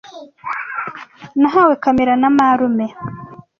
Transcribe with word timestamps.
Nahawe 1.39 1.73
kamera 1.83 2.13
na 2.21 2.29
marume. 2.37 2.85